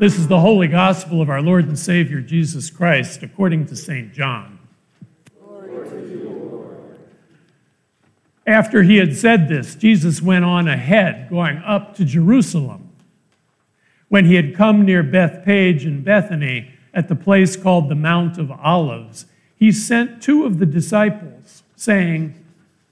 [0.00, 4.14] This is the holy gospel of our Lord and Savior Jesus Christ, according to St.
[4.14, 4.58] John.
[8.46, 12.88] After he had said this, Jesus went on ahead, going up to Jerusalem.
[14.08, 18.50] When he had come near Bethphage and Bethany, at the place called the Mount of
[18.50, 22.42] Olives, he sent two of the disciples, saying,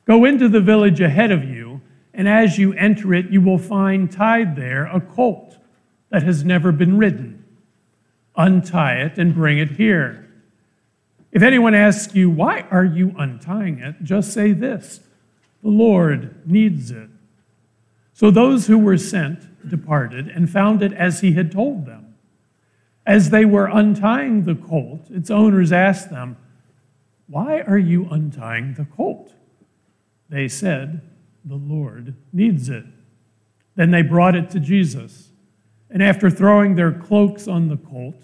[0.05, 1.81] Go into the village ahead of you,
[2.13, 5.58] and as you enter it, you will find tied there a colt
[6.11, 7.45] that has never been ridden.
[8.37, 10.29] Untie it and bring it here.
[11.33, 14.03] If anyone asks you, Why are you untying it?
[14.03, 15.01] just say this
[15.63, 17.11] The Lord needs it.
[18.13, 22.15] So those who were sent departed and found it as he had told them.
[23.07, 26.37] As they were untying the colt, its owners asked them,
[27.27, 29.35] Why are you untying the colt?
[30.29, 31.01] They said,
[31.45, 32.85] The Lord needs it.
[33.77, 35.30] Then they brought it to Jesus.
[35.91, 38.23] And after throwing their cloaks on the colt,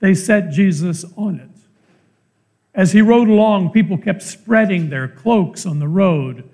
[0.00, 1.48] they set Jesus on it.
[2.74, 6.48] As he rode along, people kept spreading their cloaks on the road.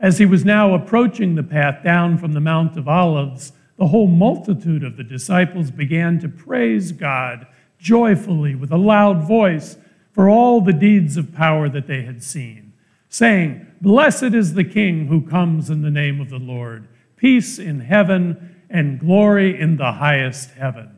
[0.00, 4.08] As he was now approaching the path down from the Mount of Olives, the whole
[4.08, 7.46] multitude of the disciples began to praise God
[7.78, 9.76] joyfully with a loud voice
[10.12, 12.72] for all the deeds of power that they had seen,
[13.08, 17.80] saying, Blessed is the King who comes in the name of the Lord, peace in
[17.80, 20.90] heaven and glory in the highest heaven.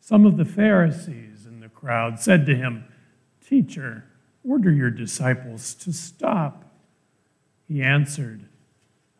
[0.00, 2.84] Some of the Pharisees in the crowd said to him,
[3.44, 4.04] Teacher,
[4.48, 6.64] order your disciples to stop.
[7.66, 8.44] He answered,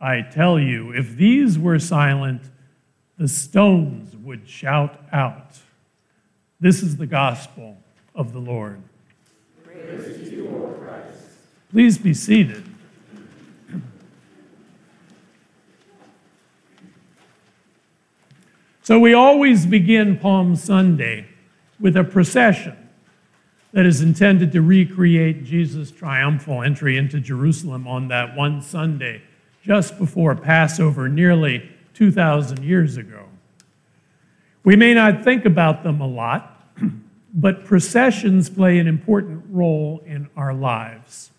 [0.00, 2.42] I tell you, if these were silent,
[3.18, 5.58] the stones would shout out.
[6.60, 7.76] This is the gospel
[8.14, 8.80] of the Lord.
[9.66, 10.76] You,
[11.72, 12.69] Please be seated.
[18.90, 21.28] So we always begin Palm Sunday
[21.78, 22.76] with a procession
[23.70, 29.22] that is intended to recreate Jesus' triumphal entry into Jerusalem on that one Sunday
[29.62, 33.26] just before Passover, nearly 2,000 years ago.
[34.64, 36.66] We may not think about them a lot,
[37.32, 41.30] but processions play an important role in our lives.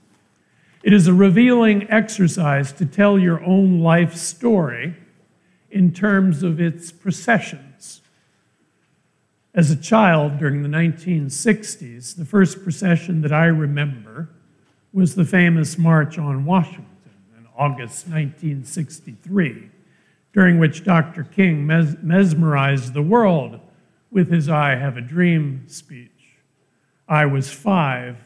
[0.84, 4.96] It is a revealing exercise to tell your own life story
[5.72, 8.02] in terms of its processions.
[9.54, 14.30] As a child during the 1960s, the first procession that I remember
[14.94, 16.86] was the famous March on Washington
[17.38, 19.70] in August 1963,
[20.34, 21.24] during which Dr.
[21.24, 23.60] King mes- mesmerized the world
[24.10, 26.10] with his I Have a Dream speech.
[27.08, 28.18] I was five,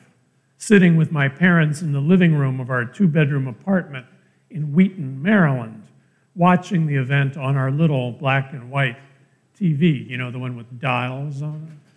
[0.57, 4.05] sitting with my parents in the living room of our two bedroom apartment
[4.49, 5.84] in Wheaton, Maryland
[6.35, 8.97] watching the event on our little black and white
[9.59, 11.91] TV, you know, the one with dials on it.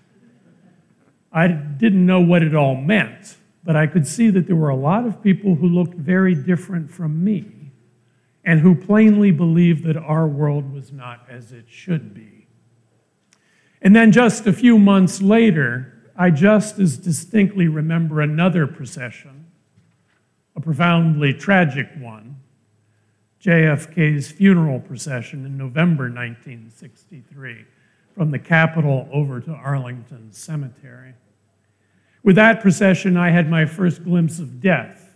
[1.33, 4.77] I didn't know what it all meant, but I could see that there were a
[4.77, 7.73] lot of people who looked very different from me
[8.45, 12.47] and who plainly believed that our world was not as it should be.
[13.83, 19.47] And then just a few months later, I just as distinctly remember another procession,
[20.57, 22.37] a profoundly tragic one,
[23.43, 27.65] JFK's funeral procession in November 1963
[28.13, 31.15] from the Capitol over to Arlington Cemetery.
[32.25, 35.15] With that procession, I had my first glimpse of death.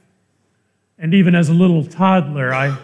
[0.99, 2.78] And even as a little toddler, I,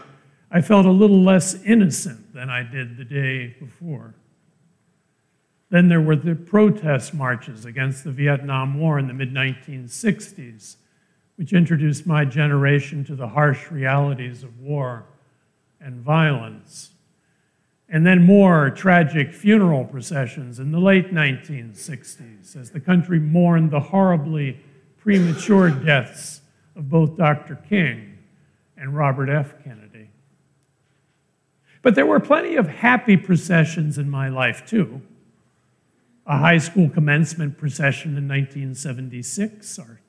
[0.50, 4.14] I felt a little less innocent than I did the day before.
[5.70, 10.76] Then there were the protest marches against the Vietnam War in the mid 1960s,
[11.36, 15.04] which introduced my generation to the harsh realities of war
[15.80, 16.90] and violence.
[17.88, 23.80] And then more tragic funeral processions in the late 1960s as the country mourned the
[23.80, 24.60] horribly
[24.98, 26.42] premature deaths
[26.76, 27.56] of both Dr.
[27.56, 28.18] King
[28.76, 29.54] and Robert F.
[29.64, 30.10] Kennedy.
[31.80, 35.00] But there were plenty of happy processions in my life, too.
[36.26, 40.00] A high school commencement procession in 1976, our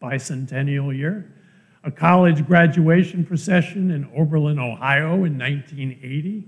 [0.00, 1.30] bicentennial year
[1.86, 6.44] a college graduation procession in Oberlin, Ohio in 1980,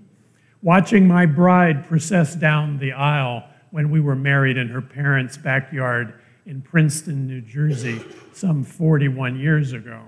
[0.62, 6.20] watching my bride process down the aisle when we were married in her parents' backyard
[6.44, 8.00] in Princeton, New Jersey,
[8.32, 10.02] some 41 years ago.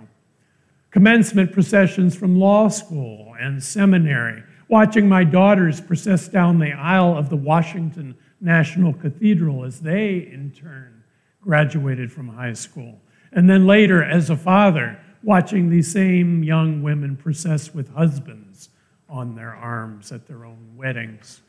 [0.91, 7.31] Commencement processions from law school and seminary, watching my daughters process down the aisle of
[7.31, 11.05] the Washington National Cathedral as they, in turn,
[11.41, 13.01] graduated from high school.
[13.31, 18.71] And then later, as a father, watching these same young women process with husbands
[19.09, 21.43] on their arms at their own weddings.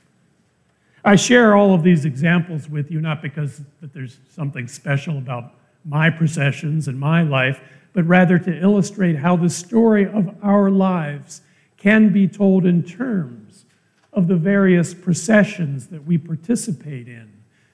[1.03, 5.55] I share all of these examples with you not because that there's something special about
[5.85, 7.59] my processions and my life,
[7.93, 11.41] but rather to illustrate how the story of our lives
[11.77, 13.65] can be told in terms
[14.13, 17.31] of the various processions that we participate in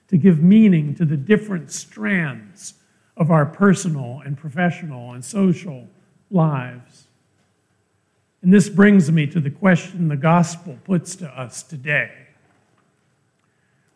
[0.08, 2.74] to give meaning to the different strands
[3.18, 5.88] of our personal and professional and social
[6.30, 7.08] lives.
[8.40, 12.12] And this brings me to the question the gospel puts to us today.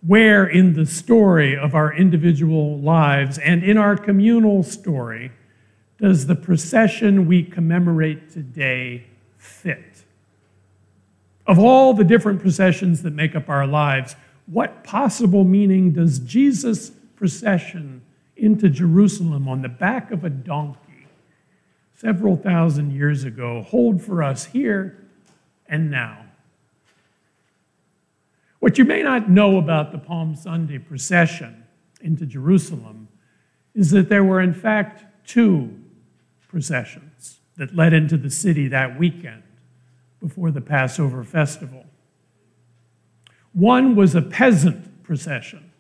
[0.05, 5.31] Where in the story of our individual lives and in our communal story
[5.99, 9.07] does the procession we commemorate today
[9.39, 10.03] fit?
[11.47, 14.17] Of all the different processions that make up our lives,
[14.47, 18.03] what possible meaning does Jesus' procession
[18.43, 21.07] into Jerusalem on the back of a donkey
[21.95, 25.09] several thousand years ago hold for us here
[25.67, 26.27] and now?
[28.59, 31.65] What you may not know about the Palm Sunday procession
[32.01, 33.09] into Jerusalem
[33.75, 35.77] is that there were, in fact, two
[36.49, 39.43] processions that led into the city that weekend
[40.21, 41.85] before the Passover festival.
[43.53, 45.72] One was a peasant procession,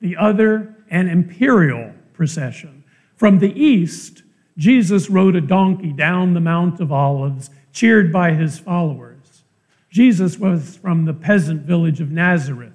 [0.00, 2.84] the other, an imperial procession.
[3.16, 4.22] From the east,
[4.56, 9.44] Jesus rode a donkey down the Mount of Olives, cheered by his followers.
[9.90, 12.72] Jesus was from the peasant village of Nazareth.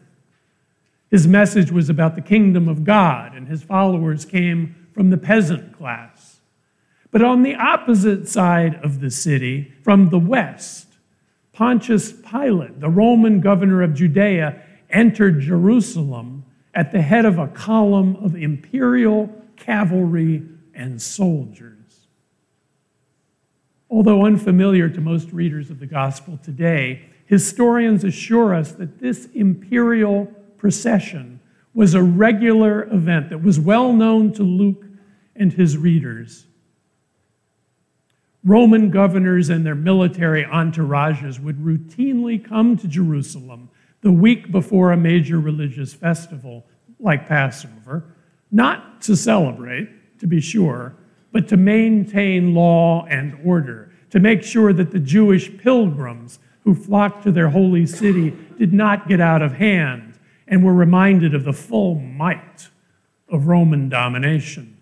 [1.12, 5.78] His message was about the kingdom of God, and his followers came from the peasant
[5.78, 6.40] class.
[7.12, 10.88] But on the opposite side of the city, from the west,
[11.52, 14.60] Pontius Pilate, the Roman governor of Judea,
[14.90, 16.33] entered Jerusalem
[16.74, 20.44] at the head of a column of imperial cavalry
[20.74, 22.08] and soldiers.
[23.90, 30.26] Although unfamiliar to most readers of the gospel today, historians assure us that this imperial
[30.58, 31.40] procession
[31.74, 34.86] was a regular event that was well known to Luke
[35.36, 36.46] and his readers.
[38.44, 43.70] Roman governors and their military entourages would routinely come to Jerusalem
[44.04, 46.66] the week before a major religious festival
[47.00, 48.04] like Passover,
[48.52, 50.96] not to celebrate, to be sure,
[51.32, 57.24] but to maintain law and order, to make sure that the Jewish pilgrims who flocked
[57.24, 61.54] to their holy city did not get out of hand and were reminded of the
[61.54, 62.70] full might
[63.30, 64.78] of Roman domination.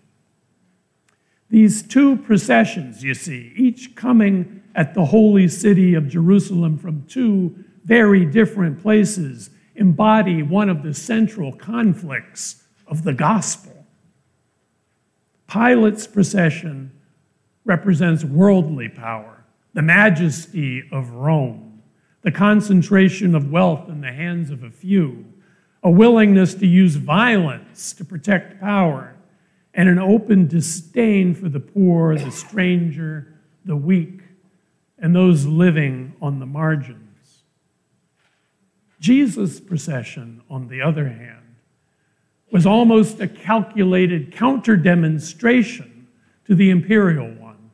[1.48, 7.64] These two processions, you see, each coming at the holy city of Jerusalem from two
[7.84, 13.86] very different places, embody one of the central conflicts of the gospel.
[15.48, 16.92] Pilate's procession
[17.64, 19.44] represents worldly power,
[19.74, 21.82] the majesty of Rome,
[22.22, 25.24] the concentration of wealth in the hands of a few,
[25.82, 29.16] a willingness to use violence to protect power
[29.74, 34.20] and an open disdain for the poor, the stranger, the weak,
[34.98, 37.11] and those living on the margins.
[39.02, 41.56] Jesus' procession, on the other hand,
[42.52, 46.06] was almost a calculated counter demonstration
[46.46, 47.72] to the imperial one.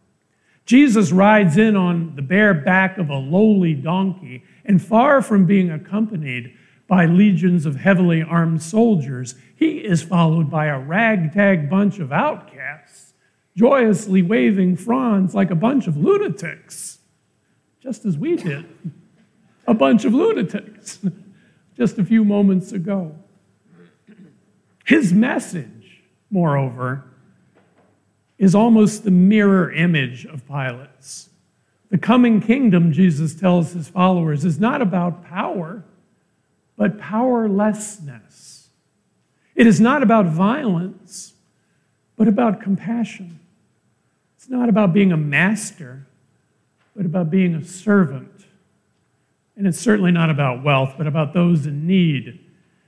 [0.65, 5.71] Jesus rides in on the bare back of a lowly donkey, and far from being
[5.71, 6.55] accompanied
[6.87, 13.13] by legions of heavily armed soldiers, he is followed by a ragtag bunch of outcasts,
[13.55, 17.01] joyously waving fronds like a bunch of lunatics,
[17.83, 18.65] just as we did.
[19.69, 20.99] A bunch of lunatics
[21.77, 23.15] just a few moments ago.
[24.85, 27.05] His message, moreover,
[28.39, 31.29] is almost the mirror image of Pilate's.
[31.91, 35.85] The coming kingdom, Jesus tells his followers, is not about power
[36.79, 38.69] but powerlessness.
[39.55, 41.35] It is not about violence,
[42.17, 43.41] but about compassion.
[44.37, 46.07] It's not about being a master,
[46.97, 48.38] but about being a servant.
[49.59, 52.39] And it's certainly not about wealth, but about those in need.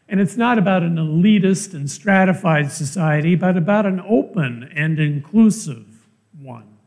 [0.09, 6.07] And it's not about an elitist and stratified society, but about an open and inclusive
[6.41, 6.79] one.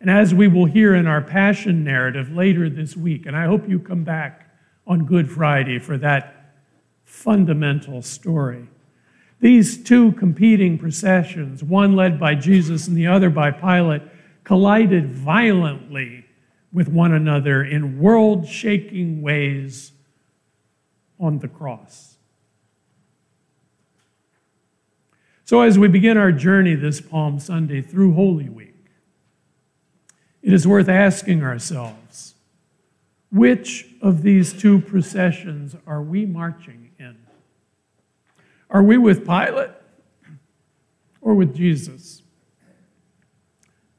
[0.00, 3.68] And as we will hear in our passion narrative later this week, and I hope
[3.68, 4.50] you come back
[4.86, 6.54] on Good Friday for that
[7.04, 8.68] fundamental story.
[9.40, 14.02] These two competing processions, one led by Jesus and the other by Pilate,
[14.44, 16.25] collided violently
[16.76, 19.92] with one another in world shaking ways
[21.18, 22.18] on the cross.
[25.46, 28.74] So, as we begin our journey this Palm Sunday through Holy Week,
[30.42, 32.34] it is worth asking ourselves
[33.32, 37.16] Which of these two processions are we marching in?
[38.68, 39.70] Are we with Pilate
[41.22, 42.20] or with Jesus?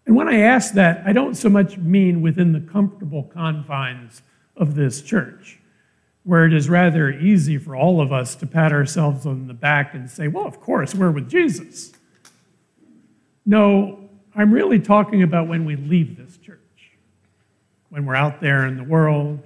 [0.07, 4.21] And when I ask that, I don't so much mean within the comfortable confines
[4.55, 5.59] of this church,
[6.23, 9.93] where it is rather easy for all of us to pat ourselves on the back
[9.93, 11.91] and say, well, of course, we're with Jesus.
[13.45, 16.59] No, I'm really talking about when we leave this church,
[17.89, 19.41] when we're out there in the world,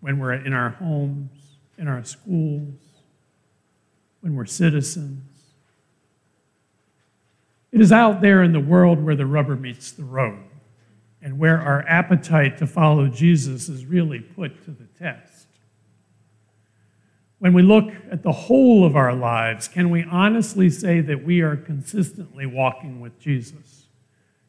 [0.00, 1.30] when we're in our homes,
[1.78, 2.74] in our schools,
[4.20, 5.22] when we're citizens.
[7.76, 10.42] It is out there in the world where the rubber meets the road
[11.20, 15.46] and where our appetite to follow Jesus is really put to the test.
[17.38, 21.42] When we look at the whole of our lives, can we honestly say that we
[21.42, 23.88] are consistently walking with Jesus,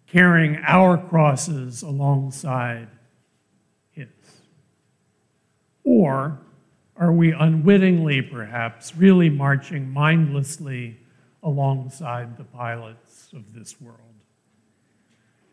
[0.06, 2.88] carrying our crosses alongside
[3.92, 4.08] his?
[5.84, 6.40] Or
[6.96, 11.02] are we unwittingly, perhaps, really marching mindlessly
[11.48, 14.00] alongside the Pilates of this world.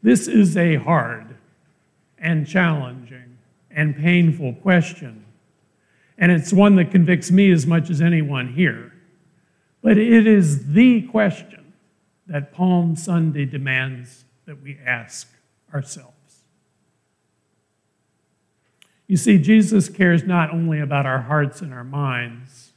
[0.02, 1.36] This is a hard
[2.18, 3.38] and challenging
[3.70, 5.24] and painful question,
[6.18, 8.92] and it's one that convicts me as much as anyone here.
[9.82, 11.72] But it is the question
[12.26, 15.28] that Palm Sunday demands that we ask
[15.72, 16.10] ourselves.
[19.06, 22.74] You see, Jesus cares not only about our hearts and our minds,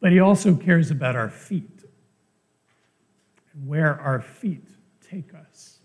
[0.00, 1.84] but he also cares about our feet
[3.52, 4.68] and where our feet
[5.10, 5.78] take us.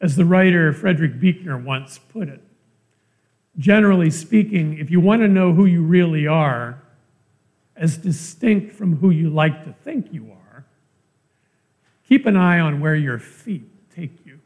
[0.00, 2.42] As the writer Frederick Buechner once put it,
[3.58, 6.82] generally speaking, if you want to know who you really are,
[7.76, 10.64] as distinct from who you like to think you are,
[12.06, 14.38] keep an eye on where your feet take you.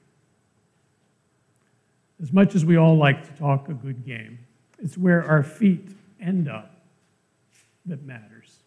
[2.22, 4.38] As much as we all like to talk a good game,
[4.78, 5.88] it's where our feet
[6.20, 6.73] end up
[7.86, 8.64] that matters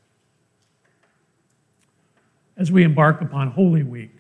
[2.58, 4.16] as we embark upon Holy Week,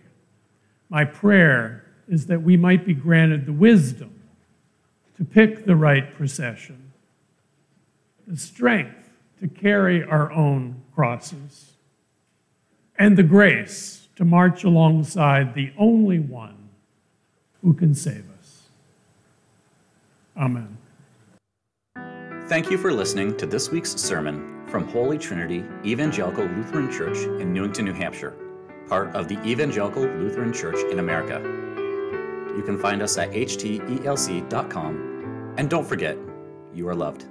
[0.89, 4.21] my prayer is that we might be granted the wisdom
[5.17, 6.93] to pick the right procession,
[8.27, 9.09] the strength
[9.41, 11.73] to carry our own crosses,
[12.97, 16.69] and the grace to march alongside the only one
[17.61, 18.63] who can save us.
[20.37, 20.77] Amen.
[22.47, 27.53] Thank you for listening to this week's sermon from Holy Trinity Evangelical Lutheran Church in
[27.53, 28.35] Newington, New Hampshire,
[28.87, 31.41] part of the Evangelical Lutheran Church in America.
[32.55, 34.93] You can find us at htelc.com,
[35.57, 36.17] and don't forget,
[36.73, 37.25] you are loved.